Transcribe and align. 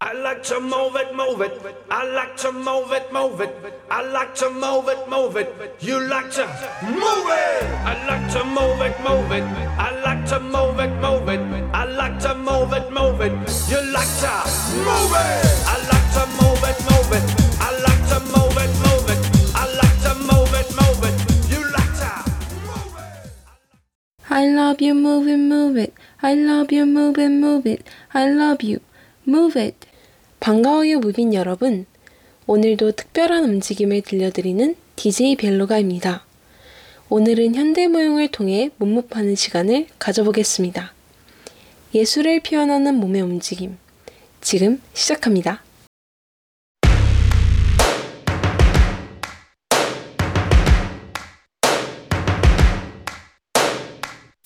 I 0.00 0.12
like 0.12 0.42
to 0.44 0.60
move 0.60 0.96
it, 0.96 1.14
move 1.14 1.40
it. 1.40 1.52
I 1.90 2.04
like 2.04 2.36
to 2.38 2.52
move 2.52 2.92
it, 2.92 3.12
move 3.12 3.40
it. 3.40 3.54
I 3.90 4.02
like 4.02 4.34
to 4.36 4.50
move 4.50 4.88
it, 4.88 5.08
move 5.08 5.36
it. 5.36 5.48
You 5.80 6.00
like 6.00 6.30
to 6.32 6.46
move 6.82 7.28
it. 7.30 7.64
I 7.86 7.94
like 8.06 8.30
to 8.32 8.44
move 8.44 8.80
it, 8.82 9.00
move 9.00 9.32
it. 9.32 9.44
I 9.78 10.00
like 10.04 10.26
to 10.26 10.40
move 10.40 10.78
it, 10.80 10.90
move 11.00 11.28
it. 11.28 11.40
I 11.72 11.84
like 11.84 12.18
to 12.20 12.34
move 12.34 12.72
it, 12.72 12.90
move 12.92 13.20
it. 13.20 13.32
You 13.70 13.80
like 13.92 14.12
to 14.20 14.34
move 14.84 15.14
it. 15.14 15.44
I 15.66 15.76
like 15.90 16.08
to 16.16 16.24
move 16.38 16.62
it, 16.70 16.78
move 16.90 17.12
it. 17.16 17.24
I 17.60 17.70
like 17.86 18.04
to 18.10 18.18
move 18.34 18.56
it, 18.64 18.72
move 18.84 19.08
it. 19.08 19.20
I 19.54 19.64
like 19.80 19.98
to 20.04 20.12
move 20.28 20.52
it, 20.60 20.68
move 20.78 21.02
it. 21.08 21.14
You 21.50 21.60
like 21.72 21.94
to 22.02 22.12
move 22.66 22.94
it. 22.98 23.30
I 24.28 24.46
love 24.48 24.80
you, 24.82 24.94
move 24.94 25.28
it, 25.28 25.38
move 25.38 25.76
it. 25.76 25.94
I 26.22 26.34
love 26.34 26.72
you, 26.72 26.84
move 26.84 27.18
it, 27.18 27.30
move 27.30 27.66
it. 27.66 27.86
I 28.12 28.28
love 28.28 28.62
you, 28.62 28.80
move 29.26 29.60
it. 29.60 29.76
반가워요, 30.40 31.00
무빈 31.00 31.34
여러분. 31.34 31.86
오늘도 32.46 32.92
특별한 32.92 33.44
움직임을 33.44 34.02
들려드리는 34.02 34.76
DJ 34.96 35.36
벨로가입니다. 35.36 36.24
오늘은 37.08 37.54
현대무용을 37.54 38.28
통해 38.28 38.70
몸무파는 38.76 39.34
시간을 39.34 39.86
가져보겠습니다. 39.98 40.92
예술을 41.94 42.40
표현하는 42.40 42.94
몸의 42.96 43.22
움직임. 43.22 43.78
지금 44.40 44.80
시작합니다. 44.92 45.62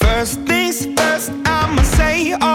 First 0.00 0.44
things 0.46 0.86
first, 0.98 1.32
I'ma 1.44 1.82
say 1.82 2.32
all 2.32 2.53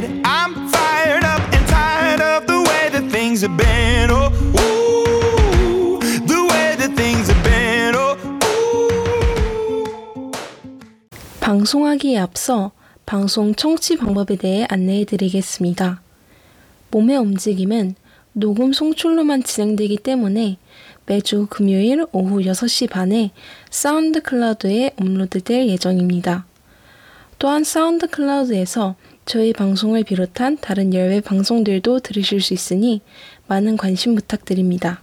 head. 0.00 0.20
I'm 0.24 0.68
fired 0.68 1.24
up 1.24 1.42
and 1.52 1.66
tired 1.68 2.20
of 2.20 2.46
the 2.46 2.58
way 2.68 2.88
that 2.90 3.10
things 3.10 3.42
have 3.42 3.56
been. 3.56 4.10
Oh, 4.10 4.30
ooh, 4.60 5.98
the 6.26 6.42
way 6.50 6.76
that 6.76 6.94
things 6.96 7.28
have 7.28 7.42
been. 7.42 7.94
Oh, 7.94 8.16
ooh. 8.44 10.32
방송하기에 11.40 12.18
앞서 12.18 12.72
방송 13.06 13.54
청취 13.54 13.96
방법에 13.96 14.36
대해 14.36 14.66
안내해 14.68 15.04
드리겠습니다. 15.04 16.02
몸의 16.90 17.16
움직임은 17.18 17.94
녹음 18.32 18.72
송출로만 18.72 19.44
진행되기 19.44 19.98
때문에 19.98 20.58
매주 21.06 21.46
금요일 21.48 22.04
오후 22.12 22.40
6시 22.40 22.90
반에 22.90 23.30
사운드 23.70 24.20
클라우드에 24.20 24.92
업로드될 25.00 25.68
예정입니다. 25.68 26.44
또한 27.38 27.64
사운드 27.64 28.08
클라우드에서 28.08 28.96
저희 29.26 29.52
방송을 29.52 30.04
비롯한 30.04 30.58
다른 30.60 30.94
열외 30.94 31.20
방송들도 31.20 31.98
들으실 31.98 32.40
수 32.40 32.54
있으니 32.54 33.00
많은 33.48 33.76
관심 33.76 34.14
부탁드립니다. 34.14 35.02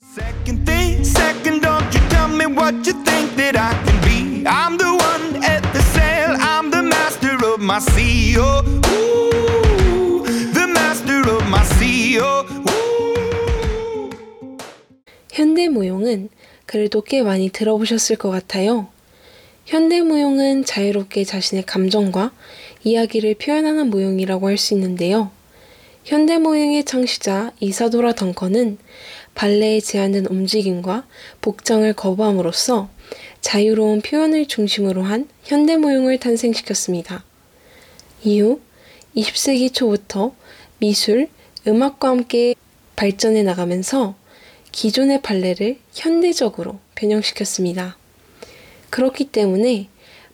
Second 0.00 0.64
thing, 0.64 1.00
second, 1.00 1.60
don't 1.60 1.92
you 1.92 2.08
tell 2.08 2.32
me 2.32 2.46
what 2.46 2.74
you 2.86 2.94
think 3.02 3.34
that 3.34 3.58
I 3.58 3.74
can 3.84 4.00
be. 4.02 4.44
I'm 4.46 4.78
the 4.78 4.94
one 4.94 5.42
at 5.42 5.62
the 5.72 5.82
sail, 5.90 6.38
I'm 6.38 6.70
the 6.70 6.84
master 6.86 7.34
of 7.52 7.60
my 7.60 7.80
sea. 7.80 8.36
Oh, 8.38 8.62
ooh, 8.62 10.22
the 10.54 10.68
master 10.70 11.18
of 11.28 11.42
my 11.48 11.64
sea. 11.64 12.20
Oh, 12.20 12.46
ooh. 12.46 14.10
현대무용은 15.32 16.28
그래도 16.64 17.02
꽤 17.02 17.22
많이 17.24 17.48
들어보셨을 17.50 18.14
것 18.16 18.30
같아요. 18.30 18.86
현대무용은 19.66 20.64
자유롭게 20.64 21.24
자신의 21.24 21.66
감정과 21.66 22.30
이야기를 22.84 23.34
표현하는 23.34 23.90
무용이라고 23.90 24.48
할 24.48 24.58
수 24.58 24.74
있는데요. 24.74 25.30
현대무용의 26.04 26.84
창시자 26.84 27.52
이사도라 27.60 28.14
덩컨은 28.14 28.78
발레에 29.34 29.80
제한된 29.80 30.26
움직임과 30.26 31.06
복장을 31.40 31.92
거부함으로써 31.92 32.88
자유로운 33.40 34.00
표현을 34.00 34.46
중심으로 34.46 35.02
한 35.02 35.28
현대무용을 35.44 36.18
탄생시켰습니다. 36.18 37.24
이후 38.24 38.60
20세기 39.16 39.72
초부터 39.72 40.34
미술, 40.78 41.28
음악과 41.66 42.08
함께 42.08 42.54
발전해 42.96 43.42
나가면서 43.42 44.14
기존의 44.72 45.22
발레를 45.22 45.78
현대적으로 45.92 46.78
변형시켰습니다. 46.94 47.96
그렇기 48.90 49.26
때문에 49.26 49.88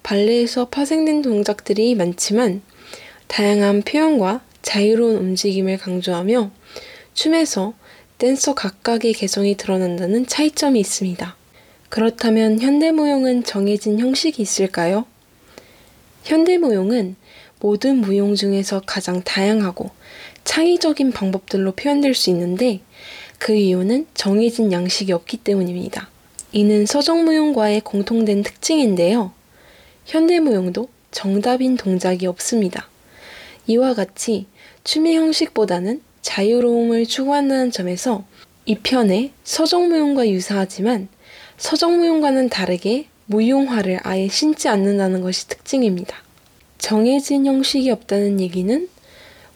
발레에서 0.04 0.66
파생된 0.66 1.22
동작들이 1.22 1.94
많지만 1.96 2.62
다양한 3.26 3.82
표현과 3.82 4.42
자유로운 4.62 5.16
움직임을 5.16 5.78
강조하며 5.78 6.50
춤에서 7.14 7.74
댄서 8.18 8.54
각각의 8.54 9.14
개성이 9.14 9.56
드러난다는 9.56 10.26
차이점이 10.26 10.78
있습니다. 10.78 11.36
그렇다면 11.88 12.60
현대무용은 12.60 13.44
정해진 13.44 13.98
형식이 13.98 14.40
있을까요? 14.42 15.06
현대무용은 16.24 17.16
모든 17.60 17.96
무용 17.96 18.34
중에서 18.34 18.82
가장 18.84 19.22
다양하고 19.22 19.90
창의적인 20.44 21.12
방법들로 21.12 21.72
표현될 21.72 22.14
수 22.14 22.28
있는데 22.30 22.80
그 23.38 23.54
이유는 23.54 24.06
정해진 24.12 24.70
양식이 24.70 25.12
없기 25.12 25.38
때문입니다. 25.38 26.10
이는 26.52 26.84
서정무용과의 26.84 27.80
공통된 27.80 28.42
특징인데요. 28.42 29.32
현대무용도 30.04 30.88
정답인 31.10 31.76
동작이 31.76 32.26
없습니다. 32.26 32.88
이와 33.66 33.94
같이 33.94 34.46
춤의 34.84 35.16
형식보다는 35.16 36.02
자유로움을 36.22 37.06
추구한다는 37.06 37.70
점에서 37.70 38.24
이 38.66 38.76
편의 38.76 39.32
서정무용과 39.44 40.28
유사하지만 40.28 41.08
서정무용과는 41.58 42.48
다르게 42.48 43.06
무용화를 43.26 44.00
아예 44.02 44.28
신지 44.28 44.68
않는다는 44.68 45.20
것이 45.20 45.48
특징입니다. 45.48 46.16
정해진 46.78 47.46
형식이 47.46 47.90
없다는 47.90 48.40
얘기는 48.40 48.88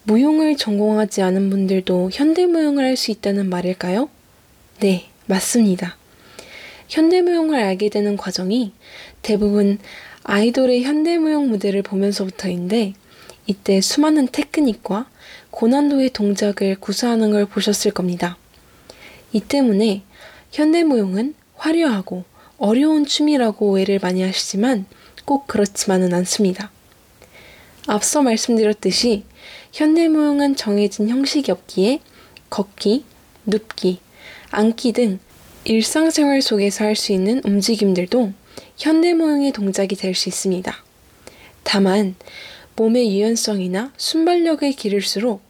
무용을 0.04 0.56
전공하지 0.56 1.20
않은 1.20 1.50
분들도 1.50 2.10
현대무용을 2.12 2.84
할 2.84 2.96
수 2.96 3.10
있다는 3.10 3.50
말일까요? 3.50 4.08
네, 4.80 5.08
맞습니다. 5.26 5.98
현대무용을 6.88 7.60
알게 7.62 7.90
되는 7.90 8.16
과정이 8.16 8.72
대부분 9.20 9.78
아이돌의 10.30 10.82
현대무용 10.82 11.48
무대를 11.48 11.80
보면서부터인데 11.80 12.92
이때 13.46 13.80
수많은 13.80 14.28
테크닉과 14.30 15.08
고난도의 15.50 16.10
동작을 16.10 16.76
구사하는 16.78 17.30
걸 17.30 17.46
보셨을 17.46 17.92
겁니다. 17.92 18.36
이 19.32 19.40
때문에 19.40 20.02
현대무용은 20.52 21.34
화려하고 21.54 22.24
어려운 22.58 23.06
춤이라고 23.06 23.70
오해를 23.70 24.00
많이 24.02 24.20
하시지만 24.20 24.84
꼭 25.24 25.46
그렇지만은 25.46 26.12
않습니다. 26.12 26.70
앞서 27.86 28.20
말씀드렸듯이 28.20 29.24
현대무용은 29.72 30.56
정해진 30.56 31.08
형식이 31.08 31.50
없기에 31.50 32.00
걷기, 32.50 33.06
눕기, 33.46 34.00
앉기 34.50 34.92
등 34.92 35.20
일상생활 35.64 36.42
속에서 36.42 36.84
할 36.84 36.96
수 36.96 37.12
있는 37.12 37.40
움직임들도 37.46 38.34
현대무용의 38.76 39.52
동작이 39.52 39.96
될 39.96 40.14
수 40.14 40.28
있습니다. 40.28 40.74
다만 41.64 42.14
몸의 42.76 43.12
유연성이나 43.12 43.92
순발력을 43.96 44.70
기를수록 44.72 45.42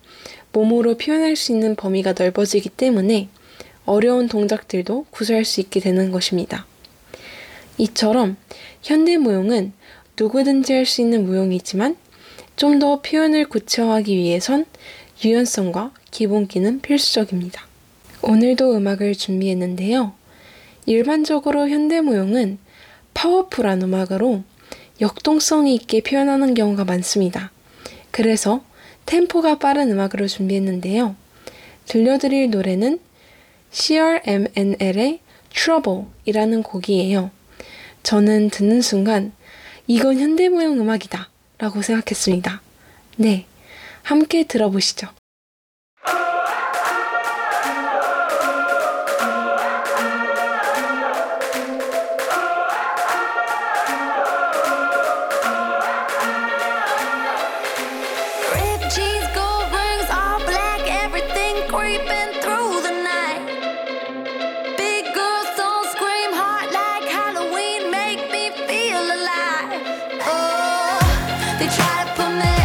몸으로 0.53 0.97
표현할 0.97 1.37
수 1.37 1.53
있는 1.53 1.77
범위가 1.77 2.15
넓어지기 2.19 2.71
때문에 2.71 3.29
어려운 3.85 4.29
동작들도 4.29 5.07
구사할 5.11 5.45
수 5.45 5.61
있게 5.61 5.81
되는 5.81 6.11
것입니다. 6.11 6.67
이처럼 7.79 8.37
현대무용은 8.83 9.73
누구든지 10.19 10.73
할 10.73 10.85
수 10.87 11.01
있는 11.01 11.25
무용이지만 11.25 11.97
좀 12.57 12.79
더 12.81 13.01
표현을 13.03 13.49
구체화하기 13.49 14.17
위해선 14.17 14.67
유연성과 15.25 15.93
기본기는 16.11 16.81
필수적입니다. 16.81 17.67
오늘도 18.23 18.77
음악을 18.77 19.15
준비했는데요. 19.15 20.13
일반적으로 20.87 21.69
현대무용은 21.69 22.59
파워풀한 23.19 23.83
음악으로 23.83 24.45
역동성이 25.01 25.75
있게 25.75 26.03
표현하는 26.03 26.55
경우가 26.55 26.85
많습니다. 26.85 27.51
그래서 28.13 28.63
템포가 29.07 29.59
빠른 29.59 29.91
음악으로 29.91 30.29
준비했는데요. 30.29 31.17
들려드릴 31.87 32.51
노래는 32.51 33.01
CRMNL의 33.73 35.19
Trouble 35.51 36.05
이라는 36.27 36.63
곡이에요. 36.63 37.33
저는 38.05 38.51
듣는 38.51 38.83
순간 38.83 39.33
이건 39.89 40.21
현대무용 40.21 40.79
음악이다 40.81 41.29
라고 41.59 41.83
생각했습니다. 41.83 42.63
네, 43.17 43.47
함께 44.05 44.45
들어보시죠. 44.45 45.18
They 71.59 71.67
try 71.67 72.05
to 72.05 72.13
put 72.15 72.31
me 72.37 72.58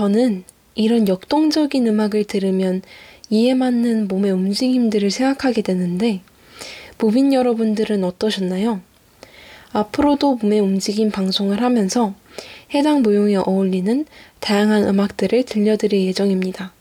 저는 0.00 0.44
이런 0.76 1.08
역동적인 1.08 1.86
음악을 1.86 2.24
들으면 2.24 2.80
이에 3.28 3.52
맞는 3.52 4.08
몸의 4.08 4.30
움직임들을 4.30 5.10
생각하게 5.10 5.60
되는데, 5.60 6.22
무빈 6.96 7.34
여러분들은 7.34 8.02
어떠셨나요? 8.04 8.80
앞으로도 9.72 10.36
몸의 10.36 10.60
움직임 10.60 11.10
방송을 11.10 11.60
하면서 11.60 12.14
해당 12.72 13.02
모형에 13.02 13.36
어울리는 13.44 14.06
다양한 14.38 14.88
음악들을 14.88 15.42
들려드릴 15.42 16.06
예정입니다. 16.06 16.72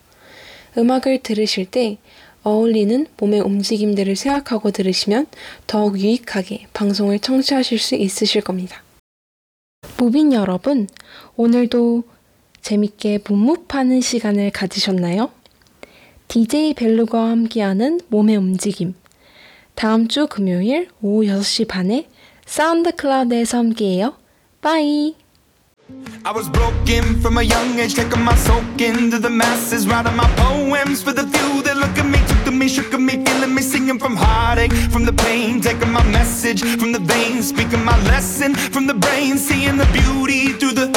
음악을 0.77 1.21
들으실 1.21 1.65
때 1.65 1.97
어울리는 2.43 3.05
몸의 3.17 3.41
움직임들을 3.41 4.15
생각하고 4.15 4.71
들으시면 4.71 5.27
더욱 5.67 5.99
유익하게 5.99 6.67
방송을 6.71 7.19
청취하실 7.19 7.79
수 7.79 7.95
있으실 7.95 8.43
겁니다. 8.43 8.81
무빈 9.97 10.31
여러분, 10.31 10.87
오늘도 11.35 12.03
재밌게 12.61 13.19
문무파는 13.27 14.01
시간을 14.01 14.51
가지셨나요? 14.51 15.31
DJ 16.27 16.73
벨루가와 16.75 17.29
함께하는 17.31 18.01
몸의 18.09 18.35
움직임. 18.35 18.93
다음 19.75 20.07
주 20.07 20.27
금요일 20.27 20.89
오후 21.01 21.23
6시 21.23 21.67
반에 21.67 22.07
사운드 22.45 22.95
클라우드에서 22.95 23.57
함께해요. 23.57 24.15
빠이! 24.61 25.15
I 26.23 26.31
was 26.31 26.51
broken 26.51 27.17
from 27.19 27.39
a 27.39 27.43
young 27.43 27.79
age, 27.79 27.95
taking 27.95 28.21
my 28.21 28.35
soak 28.35 28.79
into 28.79 29.17
the 29.19 29.29
masses, 29.29 29.87
writing 29.87 30.15
my 30.15 30.29
poems 30.35 31.01
for 31.01 31.13
the 31.13 31.25
few 31.25 31.63
that 31.63 31.77
look 31.77 31.97
at 31.97 32.05
me, 32.05 32.19
took 32.27 32.43
to 32.45 32.51
me, 32.51 32.67
shook 32.67 32.93
at 32.93 33.01
me, 33.01 33.25
feeling 33.25 33.55
me, 33.55 33.61
singing 33.63 33.97
from 33.97 34.15
heartache, 34.15 34.73
from 34.91 35.05
the 35.05 35.13
pain, 35.13 35.61
taking 35.61 35.91
my 35.91 36.03
message 36.11 36.61
from 36.77 36.91
the 36.91 36.99
veins, 36.99 37.49
speaking 37.49 37.83
my 37.83 37.97
lesson 38.05 38.53
from 38.53 38.85
the 38.85 38.93
brain, 38.93 39.37
seeing 39.37 39.77
the 39.77 39.87
beauty 39.89 40.53
through 40.53 40.73
the 40.73 40.93